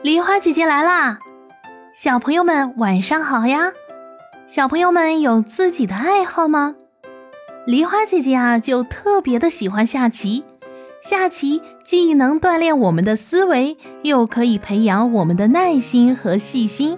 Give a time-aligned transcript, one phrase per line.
[0.00, 1.18] 梨花姐姐来啦！
[1.92, 3.72] 小朋友们晚上好呀！
[4.46, 6.76] 小朋友们有自己的爱好吗？
[7.66, 10.44] 梨花姐姐啊，就特别的喜欢下棋。
[11.02, 16.96] 下棋既能锻炼我们的思维，又可以培养我们的耐心和细心。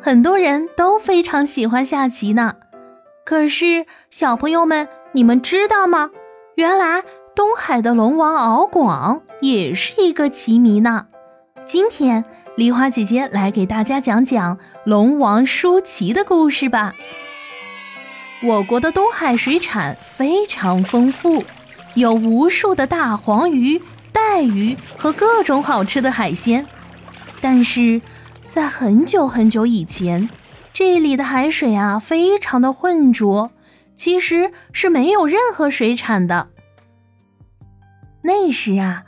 [0.00, 2.54] 很多人都非常喜欢下棋呢。
[3.24, 6.12] 可是，小朋友们，你们知道吗？
[6.54, 7.02] 原来
[7.34, 11.08] 东海的龙王敖广也是一个棋迷呢。
[11.64, 12.24] 今天，
[12.56, 16.94] 梨花姐姐来给大家讲讲龙王舒淇的故事吧。
[18.42, 21.44] 我国的东海水产非常丰富，
[21.94, 26.66] 有无数的大黄鱼、带鱼和各种好吃的海鲜。
[27.42, 28.00] 但是
[28.48, 30.30] 在很久很久以前，
[30.72, 33.50] 这里的海水啊非常的浑浊，
[33.94, 36.48] 其实是没有任何水产的。
[38.22, 39.02] 那时啊。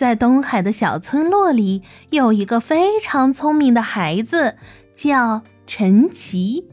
[0.00, 4.56] 在东海的小村落里，有一个非常聪明的孩子，
[4.94, 6.66] 叫陈奇。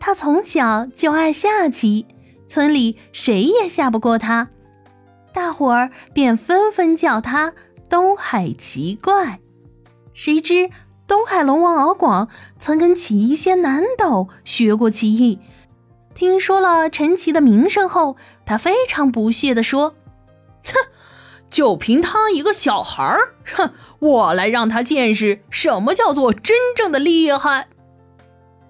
[0.00, 2.04] 他从小就爱下棋，
[2.48, 4.48] 村里谁也下不过他，
[5.32, 7.52] 大伙儿便纷纷叫他
[7.88, 9.38] 东海奇怪。
[10.12, 10.68] 谁知
[11.06, 15.38] 东海龙王敖广曾跟齐仙南斗学过棋艺，
[16.12, 19.94] 听说了陈奇的名声后，他非常不屑地说
[20.66, 20.74] ：“哼！”
[21.54, 23.70] 就凭他一个小孩儿，哼！
[24.00, 27.68] 我来让他见识什么叫做真正的厉害。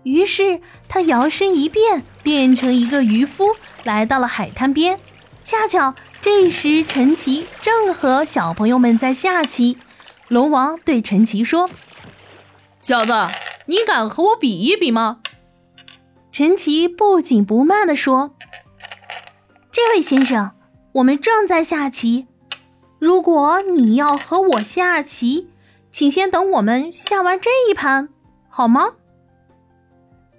[0.03, 5.01] 于是他摇身一变，变成一个渔夫，来到了海滩边。
[5.43, 9.79] 恰巧这时陈奇正和小朋友们在下棋。
[10.29, 11.71] 龙王对陈奇说
[12.83, 13.15] ：“小子，
[13.65, 15.21] 你敢和我比一比吗？”
[16.31, 18.35] 陈奇不紧不慢地说
[19.73, 20.51] ：“这位先生，
[20.93, 22.27] 我们正在下棋。”
[23.05, 25.51] 如果你要和我下棋，
[25.91, 28.09] 请先等我们下完这一盘，
[28.49, 28.93] 好吗？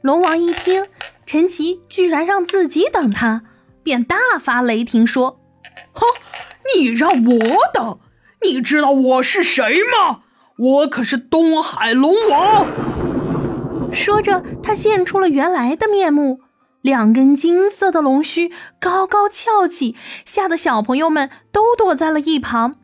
[0.01, 0.87] 龙王一听
[1.27, 3.43] 陈奇居然让自己等他，
[3.83, 5.39] 便大发雷霆说
[5.93, 6.07] ：“哼，
[6.75, 7.39] 你让我
[7.71, 7.99] 等？
[8.41, 10.21] 你知道我是谁吗？
[10.57, 12.65] 我可是东海龙王！”
[13.93, 16.39] 说着，他现出了原来的面目。
[16.85, 22.75] 两根金色的龙须高高翘起，吓得小朋友们都躲在了一旁。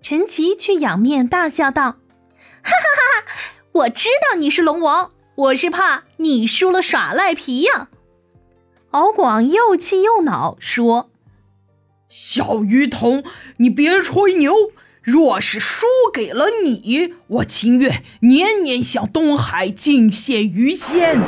[0.00, 1.96] 陈奇却仰面大笑道
[2.62, 3.32] ：“哈哈哈哈！
[3.72, 7.88] 我知道你是龙王，我是怕你输了耍赖皮呀。”
[8.92, 11.10] 敖广又气又恼，说
[12.08, 13.24] ：“小鱼童，
[13.56, 14.54] 你别吹牛！
[15.02, 21.20] 若是输给了你，我情愿年年向东海进献鱼仙。”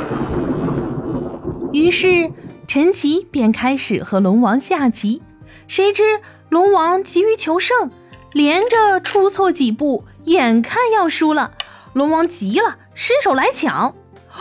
[1.73, 2.31] 于是，
[2.67, 5.21] 陈奇便开始和龙王下棋。
[5.67, 7.89] 谁知龙王急于求胜，
[8.33, 11.53] 连着出错几步，眼看要输了。
[11.93, 13.89] 龙王急了，伸手来抢。
[13.89, 13.95] 哦，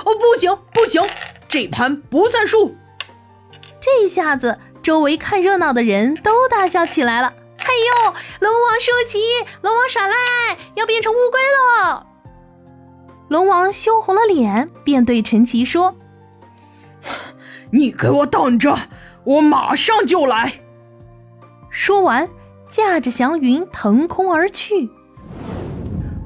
[0.04, 1.02] 不行，不行，
[1.48, 2.76] 这盘不算数。
[3.80, 7.32] 这下子，周围看热闹的人都大笑起来了。
[7.58, 9.20] 哎呦，龙王输棋，
[9.62, 10.16] 龙王耍赖，
[10.74, 12.06] 要变成乌龟喽！
[13.28, 15.94] 龙王羞红了脸，便对陈奇说。
[17.72, 18.76] 你给我等着，
[19.25, 20.53] 我马上就来。
[21.70, 22.28] 说完，
[22.69, 24.91] 驾着祥云腾空而去。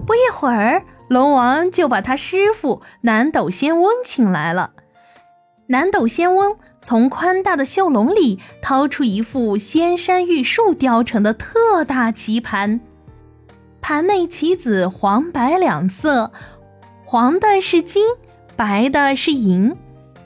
[0.06, 4.72] 不一会儿，龙王就把他师傅南斗仙翁请来了。
[5.66, 12.80] 南斗仙翁从宽大的袖笼里掏出一副仙山玉树雕成的特大棋盘，
[13.80, 16.32] 盘内棋子黄白两色，
[17.04, 18.06] 黄的是金，
[18.56, 19.74] 白的是银。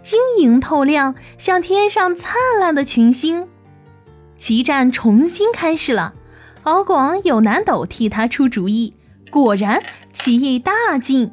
[0.08, 3.46] 晶莹透亮，像天上灿烂的群星。
[4.38, 6.14] 棋战重新开始了，
[6.62, 8.94] 敖广有南斗替他出主意，
[9.30, 11.30] 果然棋艺大进。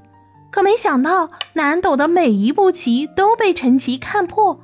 [0.52, 4.60] 可没想到，南斗的每一步棋都被陈奇看破，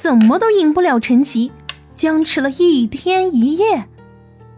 [0.00, 1.52] 怎么都赢不了陈奇，
[1.94, 3.86] 僵持了一天一夜。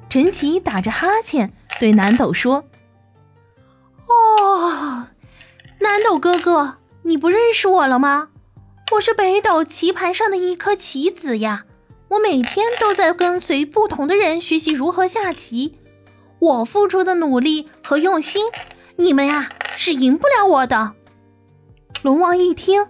[0.09, 2.65] 陈奇打着哈欠对南斗说
[4.09, 5.09] ：“哦，
[5.81, 8.29] 南斗哥哥，你不认识我了吗？”
[8.95, 11.65] 我是北斗棋盘上的一颗棋子呀，
[12.11, 15.79] 我每天都在跟随不同的人学习如何下棋。
[16.39, 18.45] 我付出的努力和用心，
[18.95, 20.93] 你们呀是赢不了我的。
[22.03, 22.87] 龙王一听，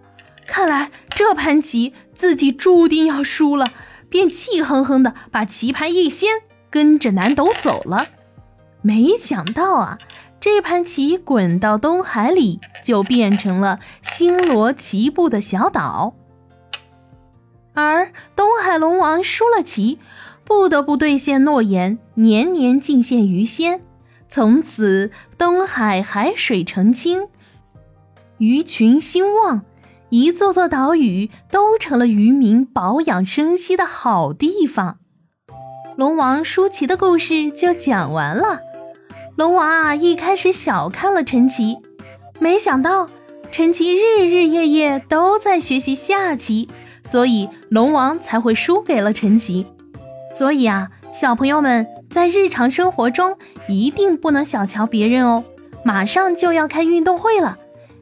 [0.47, 3.73] 看来这盘棋自己注定要输了，
[4.11, 8.09] 便气哼哼的把棋盘一掀，跟着南斗走了。
[8.83, 9.99] 没想到啊。
[10.45, 16.13] 这盘棋滚到东海里，就变成了星罗棋布的小岛。
[17.73, 19.99] 而东海龙王输了棋，
[20.45, 23.81] 不得不兑现诺言，年年进献鱼仙。
[24.29, 27.29] 从此东海海水澄清，
[28.37, 29.63] 鱼群兴旺，
[30.11, 34.99] 一座座岛屿都成了渔民保养生息的好地方。
[35.97, 38.61] 龙王舒淇的故事就讲完了。
[39.37, 41.79] 龙王啊，一开始小看了陈奇，
[42.39, 43.09] 没想到
[43.51, 46.69] 陈奇日日夜夜都在学习下棋，
[47.03, 49.67] 所以龙王才会输给了陈奇。
[50.31, 53.37] 所以啊，小朋友们在日常生活中
[53.67, 55.43] 一定不能小瞧别人哦。
[55.83, 57.59] 马上就要开运动会了，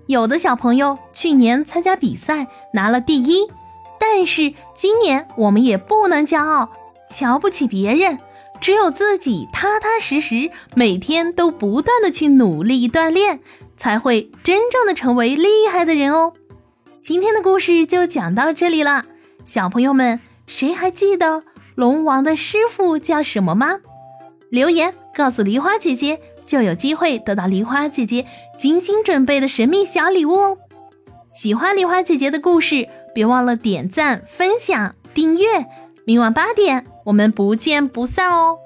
[0.06, 3.46] 有的小朋友去年参加比赛拿了第一，
[3.98, 6.70] 但是今年我们也不能骄傲。
[7.08, 8.18] 瞧不起别人，
[8.62, 13.40] 只有自己踏踏实实，每天都不断的去努力锻炼，
[13.76, 16.32] 才会真正的成为厉害的人哦。
[17.02, 19.02] 今天的故事就讲到这里了，
[19.44, 21.42] 小朋友们，谁还记得
[21.74, 23.80] 龙王的师傅叫什么吗？
[24.48, 28.26] 留言告诉梨花姐姐，就有机会得到梨花姐姐
[28.60, 30.58] 精心准备的神秘小礼物哦。
[31.34, 35.66] 喜欢梨花姐姐的故事，别忘了点赞、分享、订阅。
[36.04, 38.58] 明晚八点，我们不见不散哦。